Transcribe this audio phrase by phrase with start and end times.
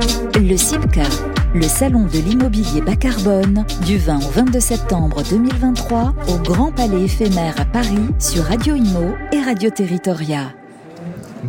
[0.00, 1.02] Le CIPCA,
[1.56, 7.02] le salon de l'immobilier bas carbone, du 20 au 22 septembre 2023 au Grand Palais
[7.02, 10.52] éphémère à Paris sur Radio Imo et Radio Territoria.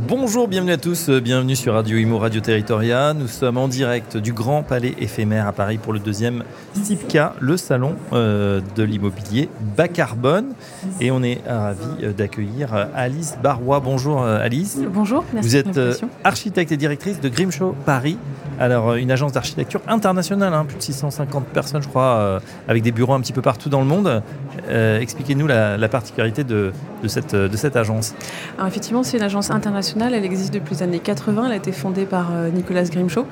[0.08, 3.14] Bonjour, bienvenue à tous, euh, bienvenue sur Radio Imo Radio Territoria.
[3.14, 6.44] Nous sommes en direct du Grand Palais éphémère à Paris pour le deuxième
[6.74, 10.54] CIPCA, le salon euh, de l'immobilier bas carbone.
[11.02, 13.80] Et on est ravis euh, d'accueillir Alice Barrois.
[13.80, 14.80] Bonjour Alice.
[14.92, 15.80] Bonjour, merci Vous êtes
[16.24, 18.18] architecte et directrice de Grimshaw Paris.
[18.60, 23.14] Alors, une agence d'architecture internationale, hein, plus de 650 personnes, je crois, avec des bureaux
[23.14, 24.22] un petit peu partout dans le monde.
[24.70, 26.72] Expliquez-nous la, particularité de,
[27.08, 28.14] cette, agence.
[28.58, 31.46] Alors, effectivement, c'est une agence internationale elle existe depuis les années 80.
[31.46, 33.26] Elle a été fondée par euh, Nicolas Grimshaw.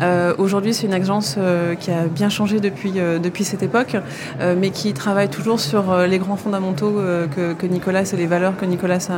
[0.00, 3.96] Euh, aujourd'hui, c'est une agence euh, qui a bien changé depuis, depuis cette époque,
[4.40, 7.00] mais qui travaille toujours sur les grands fondamentaux
[7.34, 9.08] que, Nicolas et les valeurs que Nicolas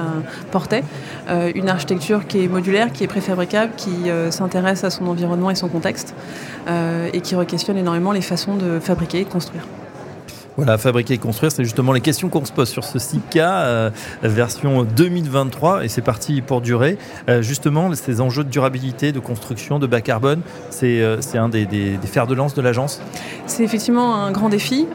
[0.51, 0.83] portait.
[1.55, 5.69] une architecture qui est modulaire, qui est préfabricable, qui s'intéresse à son environnement et son
[5.69, 6.15] contexte,
[6.69, 9.67] et qui re-questionne énormément les façons de fabriquer et de construire.
[10.57, 13.91] Voilà, fabriquer et construire, c'est justement les questions qu'on se pose sur ce SIPCA, euh,
[14.23, 16.97] version 2023, et c'est parti pour durer.
[17.29, 20.41] Euh, justement, ces enjeux de durabilité, de construction, de bas carbone,
[20.71, 23.03] c'est euh, un des, fers de lance de l'agence
[23.47, 24.87] C'est effectivement un grand défi,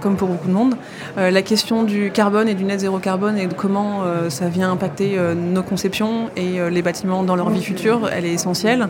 [0.00, 0.74] comme pour beaucoup de monde.
[1.16, 5.16] la question du carbone et du net zéro carbone et de comment ça vient impacter
[5.34, 8.88] nos conceptions et les bâtiments dans leur vie future, elle est essentielle.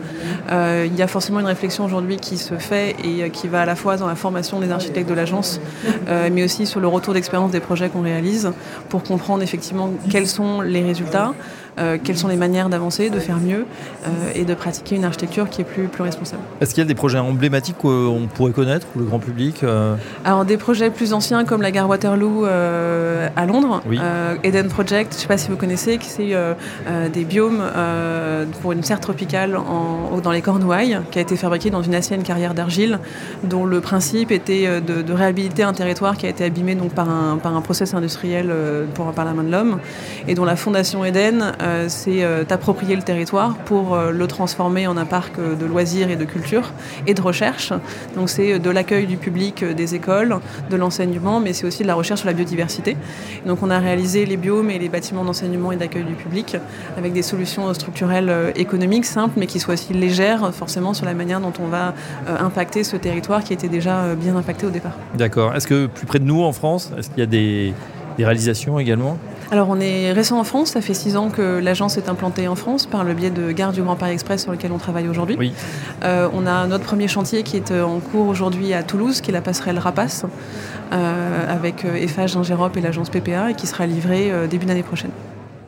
[0.49, 3.75] il y a forcément une réflexion aujourd'hui qui se fait et qui va à la
[3.75, 5.59] fois dans la formation des architectes de l'agence,
[6.07, 8.51] euh, mais aussi sur le retour d'expérience des projets qu'on réalise
[8.89, 11.33] pour comprendre effectivement quels sont les résultats,
[11.77, 13.65] euh, quelles sont les manières d'avancer, de faire mieux
[14.05, 16.41] euh, et de pratiquer une architecture qui est plus, plus responsable.
[16.61, 19.63] Est-ce qu'il y a des projets emblématiques qu'on pourrait connaître ou le grand public
[20.25, 23.81] Alors des projets plus anciens comme la gare Waterloo à Londres,
[24.43, 26.33] Eden Project, je ne sais pas si vous connaissez, c'est
[27.13, 27.63] des biomes
[28.61, 32.23] pour une serre tropicale en, dans les Cornouailles qui a été fabriqué dans une ancienne
[32.23, 32.99] carrière d'argile
[33.43, 37.09] dont le principe était de, de réhabiliter un territoire qui a été abîmé donc, par,
[37.09, 39.79] un, par un process industriel euh, pour, par la main de l'homme
[40.27, 44.97] et dont la Fondation Eden euh, s'est euh, approprié le territoire pour le transformer en
[44.97, 46.71] un parc de loisirs et de culture
[47.07, 47.73] et de recherche.
[48.15, 50.37] Donc c'est de l'accueil du public des écoles,
[50.69, 52.95] de l'enseignement, mais c'est aussi de la recherche sur la biodiversité.
[53.45, 56.57] Donc on a réalisé les biomes et les bâtiments d'enseignement et d'accueil du public
[56.97, 61.39] avec des solutions structurelles économiques simples, mais qui soient aussi légères forcément sur la manière
[61.39, 61.93] dont on va
[62.27, 64.93] impacter ce territoire qui était déjà bien impacté au départ.
[65.15, 65.55] D'accord.
[65.55, 67.73] Est-ce que plus près de nous en France, est-ce qu'il y a des,
[68.17, 69.17] réalisations également?
[69.51, 72.55] Alors on est récent en France, ça fait six ans que l'agence est implantée en
[72.55, 75.35] France par le biais de Gare du Grand Paris Express sur lequel on travaille aujourd'hui.
[75.37, 75.53] Oui.
[76.03, 79.31] Euh, on a notre premier chantier qui est euh, en cours aujourd'hui à Toulouse, qui
[79.31, 80.25] est la passerelle Rapace,
[80.91, 85.11] euh, avec EFH Ingérop et l'agence PPA, et qui sera livrée début d'année prochaine.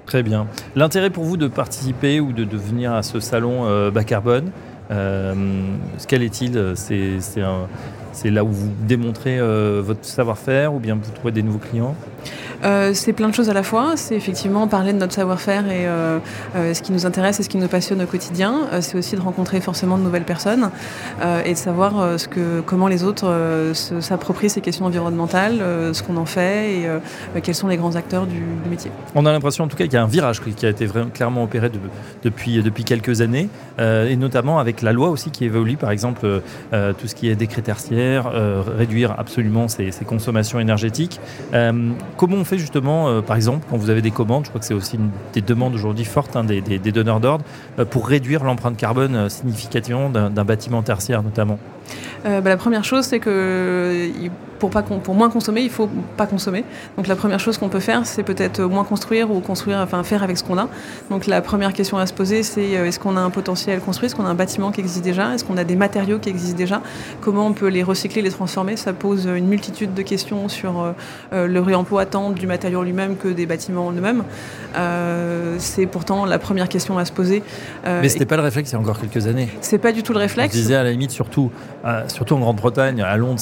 [0.05, 0.47] Très bien.
[0.75, 4.51] L'intérêt pour vous de participer ou de, de venir à ce salon bas carbone,
[4.89, 6.73] quel est-il?
[8.15, 11.95] C'est là où vous démontrez euh, votre savoir-faire ou bien vous trouvez des nouveaux clients?
[12.65, 13.93] Euh, c'est plein de choses à la fois.
[13.95, 16.19] C'est effectivement parler de notre savoir-faire et euh,
[16.55, 18.67] euh, ce qui nous intéresse et ce qui nous passionne au quotidien.
[18.81, 20.69] c'est aussi de rencontrer forcément de nouvelles personnes
[21.45, 22.17] et de savoir
[22.65, 25.59] comment les autres s'approprient ces questions environnementales,
[25.93, 26.87] ce qu'on en fait
[27.35, 28.91] et quels sont les grands acteurs du, métier.
[29.13, 31.43] On a l'impression en tout cas qu'il y a un virage qui a été clairement
[31.43, 31.71] opéré
[32.23, 33.49] depuis, depuis quelques années
[33.79, 37.61] et notamment avec la loi aussi qui évolue, par exemple tout ce qui est décret
[37.61, 38.31] tertiaire,
[38.77, 41.19] réduire absolument ses, ses consommations énergétiques.
[41.51, 44.65] comment on fait justement, euh, par exemple, quand vous avez des commandes, je crois que
[44.65, 46.61] c'est aussi une des demandes aujourd'hui fortes hein, des,
[46.91, 47.45] donneurs d'ordre,
[47.79, 51.59] euh, pour réduire l'empreinte carbone euh, significativement d'un bâtiment tertiaire notamment
[52.23, 54.09] bah, La première chose, c'est que
[54.59, 56.63] pour, pas, pour moins consommer, il faut pas consommer.
[56.97, 60.23] Donc la première chose qu'on peut faire, c'est peut-être moins construire ou construire, enfin faire
[60.23, 60.69] avec ce qu'on a.
[61.09, 64.07] Donc la première question à se poser, c'est euh, est-ce qu'on a un potentiel construit,
[64.07, 66.57] est-ce qu'on a un bâtiment qui existe déjà, est-ce qu'on a des matériaux qui existent
[66.57, 66.81] déjà,
[67.21, 68.77] comment on peut les recycler, les transformer?
[68.77, 70.91] Ça pose une multitude de questions sur euh,
[71.33, 74.23] euh, le réemploi tant du matériau lui-même que des bâtiments eux-mêmes.
[75.59, 77.43] c'est pourtant la première question à se poser.
[77.85, 79.49] Mais ce n'était pas le réflexe il y a encore quelques années.
[79.61, 80.55] C'est pas du tout le réflexe.
[80.55, 81.51] Je disais à la limite, surtout,
[82.07, 83.41] surtout en Grande-Bretagne, à Londres,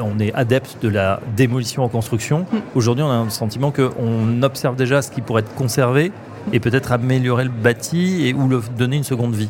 [0.00, 2.40] on est adepte de la démolition en construction.
[2.40, 2.56] Mm.
[2.74, 6.12] Aujourd'hui, on a un sentiment qu'on observe déjà ce qui pourrait être conservé
[6.52, 9.48] et peut-être améliorer le bâti et ou le donner une seconde vie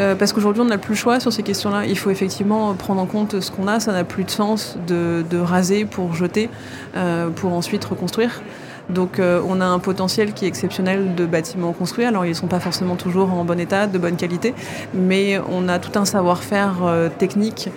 [0.00, 1.86] euh, Parce qu'aujourd'hui, on n'a plus le choix sur ces questions-là.
[1.86, 3.80] Il faut effectivement prendre en compte ce qu'on a.
[3.80, 6.50] Ça n'a plus de sens de, raser pour jeter,
[6.96, 8.42] euh, pour ensuite reconstruire.
[8.88, 12.04] Donc euh, on a un potentiel qui est exceptionnel de bâtiments construits.
[12.04, 14.54] Alors ils ne sont pas forcément toujours en bon état, de bonne qualité,
[14.94, 17.68] mais on a tout un savoir-faire euh, technique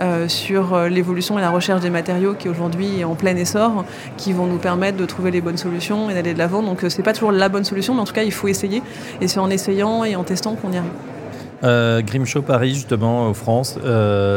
[0.00, 3.84] euh, sur l'évolution et la recherche des matériaux qui aujourd'hui est en plein essor,
[4.16, 6.62] qui vont nous permettre de trouver les bonnes solutions et d'aller de l'avant.
[6.62, 8.82] Donc c'est pas toujours la bonne solution, mais en tout cas il faut essayer.
[9.20, 12.04] Et c'est en essayant et en testant qu'on y arrive.
[12.04, 13.78] Grimshaw Paris, justement, en France,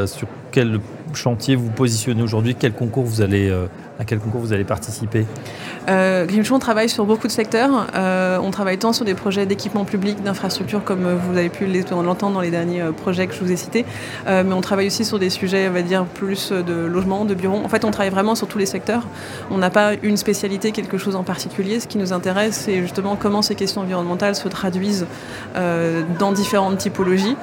[0.05, 0.79] sur quel
[1.13, 2.55] chantier vous positionnez aujourd'hui?
[2.57, 3.53] Quel concours vous allez,
[4.01, 5.27] à quel concours vous allez participer
[5.87, 7.87] euh, Grimshaw, on travaille sur beaucoup de secteurs.
[7.95, 12.33] Euh, on travaille tant sur des projets d'équipement public, d'infrastructure, comme vous avez pu l'entendre
[12.33, 13.85] dans les derniers euh, projets que je vous ai cités,
[14.27, 17.35] euh, mais on travaille aussi sur des sujets, on va dire, plus de logement, de
[17.35, 17.61] bureaux.
[17.63, 19.03] En fait, on travaille vraiment sur tous les secteurs.
[19.51, 21.79] On n'a pas une spécialité, quelque chose en particulier.
[21.79, 25.05] Ce qui nous intéresse, c'est justement comment ces questions environnementales se traduisent
[26.19, 27.35] dans différentes typologies.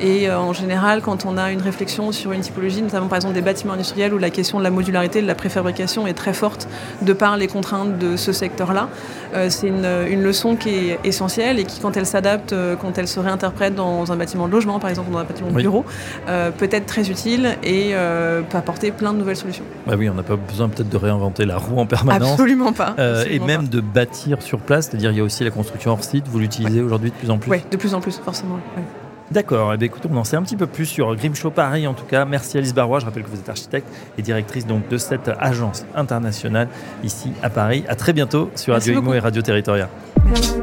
[0.00, 3.42] Et en général, quand on a une réflexion sur une typologie, notamment par exemple des
[3.42, 6.68] bâtiments industriels où la question de la modularité, de la préfabrication est très forte
[7.02, 8.88] de par les contraintes de ce secteur-là.
[9.34, 12.96] Euh, c'est une, une, leçon qui est essentielle et qui, quand elle s'adapte, euh, quand
[12.98, 15.62] elle se réinterprète dans un bâtiment de logement, par exemple, dans un bâtiment de oui.
[15.62, 15.84] bureau,
[16.28, 19.64] euh, peut être très utile et euh, peut apporter plein de nouvelles solutions.
[19.86, 22.32] Bah oui, on n'a pas besoin peut-être de réinventer la roue en permanence.
[22.32, 22.94] Absolument pas.
[22.96, 23.76] Absolument et même pas.
[23.76, 26.80] de bâtir sur place, c'est-à-dire il y a aussi la construction hors site, vous l'utilisez
[26.80, 26.86] ouais.
[26.86, 28.54] aujourd'hui de plus en plus Oui, de plus en plus, forcément.
[28.76, 28.82] Ouais.
[29.30, 31.94] D'accord, eh bien, écoutez, on en sait un petit peu plus sur Grimshaw Paris en
[31.94, 32.24] tout cas.
[32.24, 35.84] Merci Alice Barrois, je rappelle que vous êtes architecte et directrice donc de cette agence
[35.94, 36.68] internationale
[37.02, 37.84] ici à Paris.
[37.88, 39.00] À très bientôt sur Radio.
[39.00, 39.88] Imo et Radio Territoria.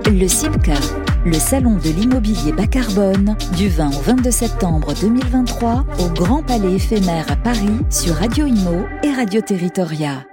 [0.06, 0.74] Le CIMCA,
[1.25, 6.75] le salon de l'immobilier bas carbone, du 20 au 22 septembre 2023 au Grand Palais
[6.75, 10.24] éphémère à Paris sur Radio Imo et Radio Territoria.